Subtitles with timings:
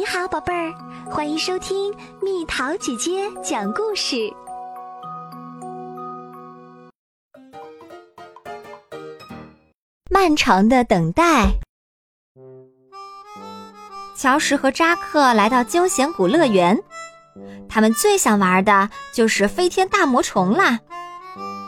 [0.00, 0.72] 你好，宝贝儿，
[1.10, 4.32] 欢迎收听蜜桃姐姐讲故事。
[10.08, 11.50] 漫长的等待。
[14.16, 16.82] 乔什和扎克来到惊险谷乐园，
[17.68, 20.80] 他们最想玩的就是飞天大魔虫啦。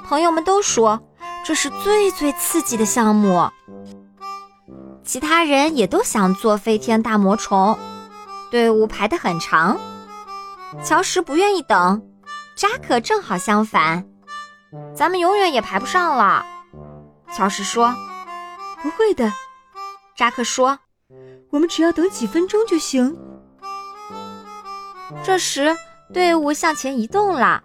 [0.07, 1.03] 朋友们都说
[1.45, 3.51] 这是最最刺激的项目。
[5.05, 7.77] 其他人也都想做飞天大魔虫，
[8.52, 9.80] 队伍排得很长。
[10.84, 12.02] 乔什不愿意等，
[12.54, 14.06] 扎克正好相反，
[14.94, 16.44] 咱们永远也排不上了。
[17.34, 17.94] 乔什说
[18.82, 19.32] ：“不会的。”
[20.14, 20.78] 扎克说
[21.48, 23.18] ：“我们只要等几分钟就行。”
[25.25, 25.75] 这时，
[26.12, 27.62] 队伍向前移动了，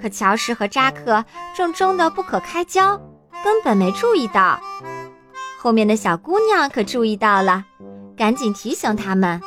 [0.00, 2.96] 可乔什和扎克正争得不可开交，
[3.42, 4.60] 根本没注意到。
[5.58, 7.64] 后面的小姑娘可注意到了，
[8.16, 9.40] 赶紧提醒他们：“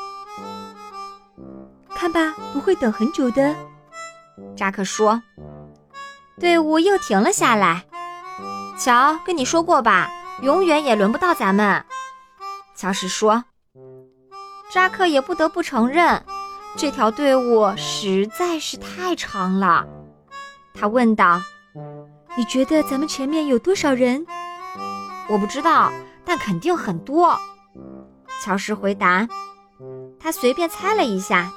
[2.05, 3.55] 看吧，不会等很久的。”
[4.55, 5.23] 扎克说。
[6.39, 7.83] 队伍又停了下来。
[8.77, 10.11] 乔，跟你说过吧，
[10.43, 11.83] 永远也轮不到咱们。
[12.75, 13.43] 乔什说。
[14.71, 16.23] 扎克也不得不承认，
[16.75, 19.87] 这条队伍实在是太长了。
[20.75, 21.41] 他问道
[22.37, 24.23] ：“你觉得咱们前面有多少人？”
[25.27, 25.91] 我不知道。
[26.27, 27.35] 但肯定很多，
[28.41, 29.27] 乔什回答。
[30.19, 31.51] 他随便猜了一下，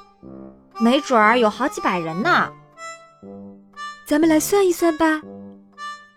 [0.81, 2.51] 没准儿有好几百人呢。
[4.07, 5.21] 咱们来算一算吧，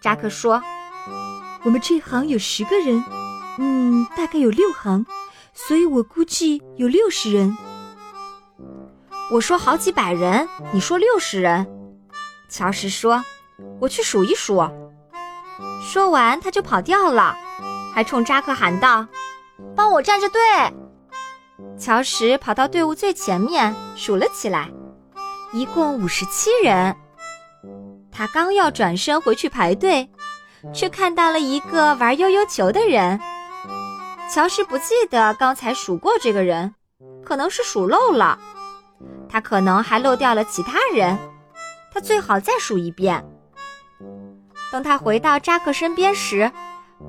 [0.01, 0.61] 扎克说。
[1.63, 3.03] 我们这行有十个人，
[3.59, 5.05] 嗯，大概有六行，
[5.53, 7.55] 所以我估计有六十人。
[9.29, 11.67] 我说好几百人，你说六十人。
[12.49, 13.23] 乔什说
[13.79, 14.67] ：“我去数一数。”
[15.85, 17.37] 说完，他就跑掉了。
[17.93, 19.05] 还冲扎克喊道
[19.75, 20.41] ：“帮我站着队！”
[21.77, 24.69] 乔什跑到队伍最前面，数了起来，
[25.51, 26.95] 一共五十七人。
[28.11, 30.09] 他刚要转身回去排队，
[30.73, 33.19] 却看到了一个玩悠悠球的人。
[34.31, 36.75] 乔什不记得刚才数过这个人，
[37.25, 38.37] 可能是数漏了。
[39.27, 41.17] 他可能还漏掉了其他人，
[41.93, 43.25] 他最好再数一遍。
[44.71, 46.51] 等他回到扎克身边时，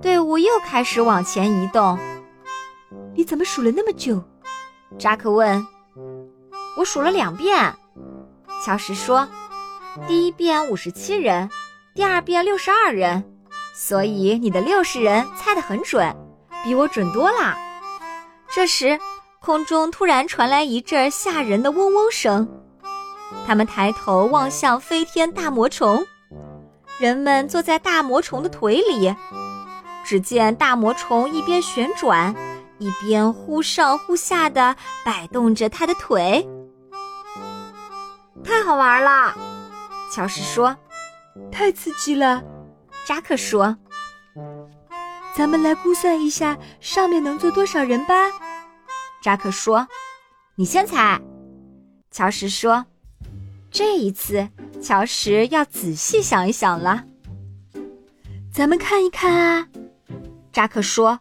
[0.01, 1.99] 队伍又开始往前移动。
[3.15, 4.23] 你怎么数了那么久？
[4.99, 5.67] 扎克问。
[6.77, 7.75] 我数了两遍。
[8.65, 9.29] 乔什说。
[10.07, 11.51] 第一遍五十七人，
[11.95, 13.23] 第二遍六十二人，
[13.75, 16.17] 所以你的六十人猜得很准，
[16.65, 17.55] 比我准多了。
[18.51, 18.99] 这时，
[19.41, 22.49] 空中突然传来一阵吓人的嗡嗡声。
[23.47, 26.07] 他们抬头望向飞天大魔虫，
[26.99, 29.15] 人们坐在大魔虫的腿里。
[30.05, 32.35] 只见大魔虫一边旋转，
[32.83, 36.45] 一边忽上忽下的摆动着他的腿，
[38.43, 39.33] 太好玩了。
[40.13, 40.77] 乔什说
[41.53, 42.43] ：“太刺激了。”
[43.07, 43.77] 扎克说
[45.37, 48.15] ：“咱们来估算一下上面能坐多少人吧。”
[49.23, 49.87] 扎克说
[50.57, 51.21] ：“你先猜。”
[52.11, 52.85] 乔什说
[53.71, 54.49] ：“这一次，
[54.83, 57.05] 乔什要仔细想一想了。
[58.53, 59.69] 咱们看一看啊。”
[60.53, 61.19] 扎克说：“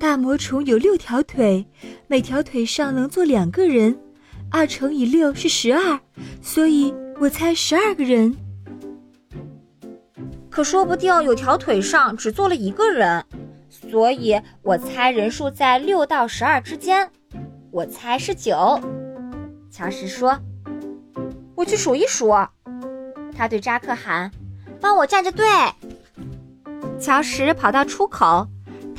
[0.00, 1.66] 大魔虫有六条腿，
[2.06, 4.00] 每条腿上能坐两个人，
[4.50, 6.00] 二乘以六是十二，
[6.40, 8.34] 所以我猜十二个人。
[10.48, 13.22] 可说不定有条腿上只坐了一个人，
[13.68, 17.10] 所以我猜人数在六到十二之间，
[17.70, 18.80] 我猜是九。”
[19.70, 20.40] 乔什说
[21.54, 22.34] ：“我去数一数。”
[23.36, 24.30] 他对扎克喊
[24.80, 25.44] ：“帮我站着队。”
[26.98, 28.46] 乔什跑到出口，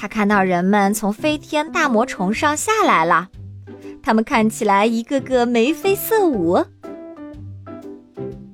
[0.02, 3.30] 他看到人们从飞天大魔虫上下来了，
[4.02, 6.66] 他们看起来一个个眉飞色舞。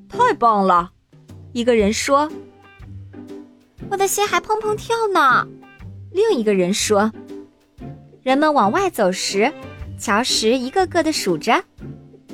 [0.09, 0.91] 太棒了，
[1.53, 2.30] 一个人说
[3.90, 5.47] ：“我的心还砰砰跳呢。”
[6.12, 7.13] 另一个人说
[8.24, 9.50] ：“人们往外走时，
[9.97, 11.64] 乔什一个个的数着，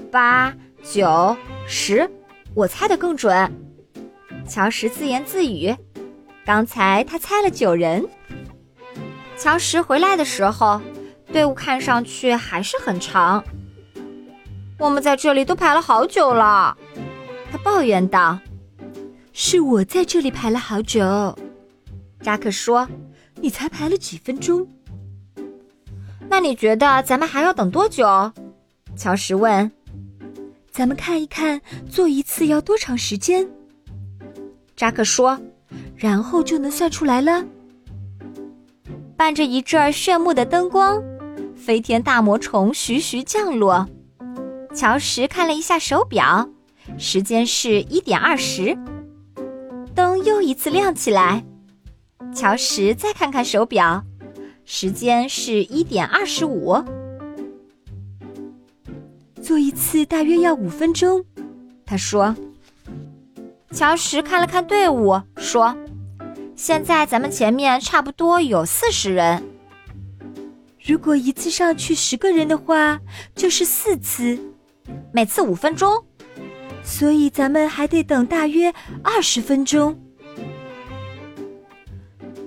[0.10, 0.52] 八、
[0.82, 1.38] 九、
[1.68, 2.10] 十，
[2.56, 3.52] 我猜的更准。”
[4.50, 5.72] 乔什自言自语。
[6.44, 8.04] 刚才他猜了九人。
[9.44, 10.80] 乔什回来的时候，
[11.34, 13.44] 队伍看上去还是很长。
[14.80, 16.78] 我们在这里都排了好久了，
[17.52, 18.40] 他抱怨道。
[19.34, 21.38] 是我在这里排了好久，
[22.22, 22.88] 扎克说。
[23.42, 24.66] 你才排了几分钟？
[26.30, 28.32] 那你觉得咱们还要等多久？
[28.96, 29.70] 乔什问。
[30.72, 31.60] 咱们看一看，
[31.90, 33.46] 做一次要多长时间？
[34.78, 35.38] 扎克说。
[35.98, 37.44] 然后就能算出来了。
[39.16, 41.02] 伴着一阵炫目的灯光，
[41.56, 43.88] 飞天大魔虫徐徐降落。
[44.76, 46.50] 乔什看了一下手表，
[46.98, 48.78] 时间是一点二十。
[49.94, 51.46] 灯又一次亮起来。
[52.34, 54.04] 乔什再看看手表，
[54.66, 56.84] 时间是一点二十五。
[59.42, 61.24] 做一次大约要五分钟，
[61.86, 62.36] 他说。
[63.72, 65.76] 乔什看了看队伍，说
[66.56, 69.44] ：“现在咱们前面差不多有四十人。
[70.86, 73.00] 如果一次上去十个人的话，
[73.36, 74.38] 就是四次，
[75.12, 76.06] 每次五分钟，
[76.84, 78.74] 所以咱们还得等大约
[79.04, 80.00] 二十分钟。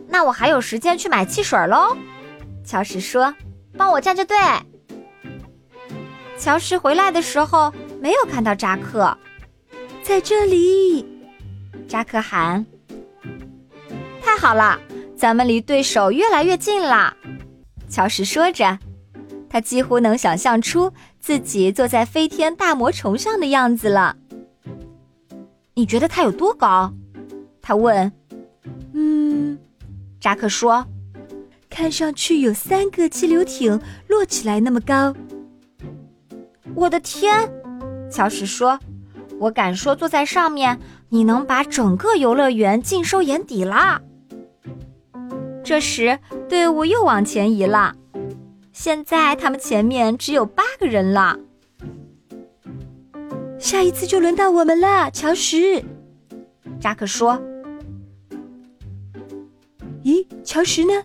[0.09, 1.97] 那我还有时间去买汽水喽。”
[2.64, 3.35] 乔什说
[3.76, 4.37] ：“帮我站着队。”
[6.38, 9.17] 乔什回来的时候没有看到扎克，
[10.02, 11.06] 在这里。
[11.88, 12.67] 扎克喊
[14.37, 14.79] ：“太好了，
[15.17, 17.17] 咱们离对手越来越近了。”
[17.88, 18.79] 乔什说着，
[19.49, 24.15] 他几乎能想象出自己坐在飞天大魔虫上的样子了。
[25.73, 26.93] 你觉得它有多高？
[27.62, 28.12] 他问。
[28.93, 29.59] “嗯。”
[30.21, 30.87] 扎克说
[31.71, 35.15] ，“看上去有三个气流艇摞起来那么高。”
[36.77, 37.50] 我的天！
[38.11, 38.79] 乔什说
[39.41, 40.79] ：“我敢说，坐在上面。”
[41.09, 44.03] 你能把整个游乐园尽收眼底啦！
[45.67, 46.17] 这时，
[46.49, 47.93] 队伍又往前移了。
[48.73, 51.37] 现在他们前面只有八个人了。
[53.59, 55.85] 下一次就轮到我们了，乔什。
[56.81, 57.43] 扎克说
[60.07, 61.03] ：“咦，乔什呢？”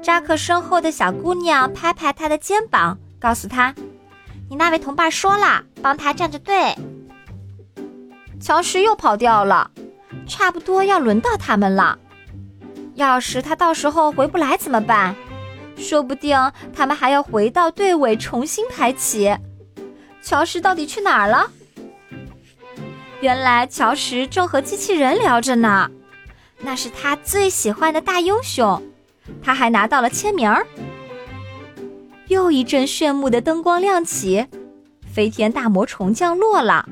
[0.00, 3.74] 扎克身后的小姑娘拍拍他的肩膀，告诉他
[4.48, 6.74] ：“你那位同伴说了，帮他站着队。”
[8.40, 9.70] 乔什又跑掉了，
[10.26, 11.98] 差不多要轮到他们了。
[12.94, 15.14] 要是他到时候回不来怎么办？
[15.76, 16.36] 说不定
[16.72, 19.34] 他们还要回到队尾重新排起。
[20.22, 21.50] 乔什到底去哪儿了？
[23.20, 25.90] 原来乔什正和机器人聊着呢，
[26.60, 28.82] 那是他最喜欢的大英雄。
[29.42, 30.66] 他还拿到了签名儿。
[32.28, 34.46] 又一阵炫目的灯光亮起，
[35.12, 36.88] 飞天大魔虫降落了。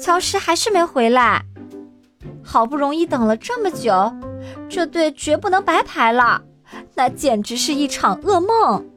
[0.00, 1.44] 乔什还是没回来，
[2.42, 4.12] 好不容易等了这么久，
[4.74, 6.42] 这队绝不能白排了，
[6.94, 8.88] 那简直是一场噩梦。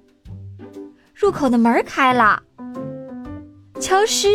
[1.14, 2.42] 入口的门开了，
[3.82, 4.30] 乔什，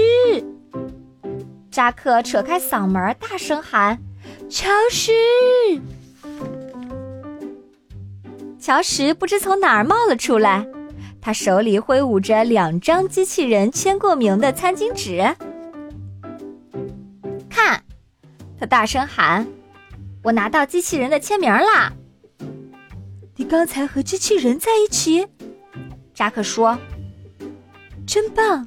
[1.70, 3.98] 扎克扯开嗓门大声喊
[4.50, 5.12] ：“乔什！”
[8.60, 10.66] 乔什不知从哪儿冒了出来，
[11.22, 15.34] 他手里挥舞着两张机器人签过名的餐巾纸。
[17.48, 17.82] 看
[18.58, 19.46] 他大声喊
[20.22, 21.92] ：“我拿到机器人的签名啦！”
[23.36, 25.26] 你刚才和机器人在一起？
[26.14, 26.78] 扎克说
[28.06, 28.66] ：“真棒！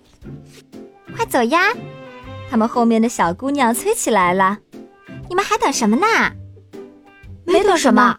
[1.15, 1.73] 快走呀！”
[2.49, 4.57] 他们后面的小姑娘催起来了
[5.29, 6.07] ：“你们还等什么呢？”
[7.45, 8.17] 没等什么。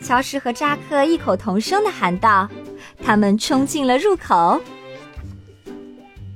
[0.00, 2.48] 乔什和扎克异口同声的喊道
[3.02, 4.60] ：“他们冲进了入口。”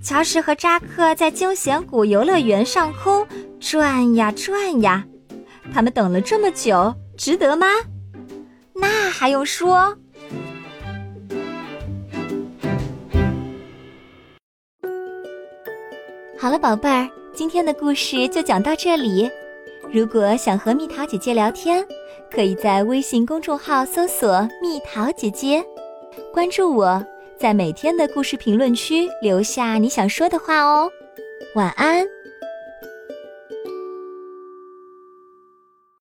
[0.02, 3.26] 乔什和扎克在惊险谷游乐园上空。
[3.60, 5.04] 转呀转呀，
[5.72, 7.66] 他们等了这么久，值得吗？
[8.74, 9.96] 那还用说？
[16.38, 19.30] 好了，宝贝儿，今天的故事就讲到这里。
[19.92, 21.84] 如果想和蜜桃姐姐聊天，
[22.32, 25.64] 可以在微信公众号搜索“蜜桃姐姐”，
[26.32, 27.04] 关注我，
[27.38, 30.90] 在每天的故事评论区留下你想说的话哦。
[31.54, 32.06] 晚安。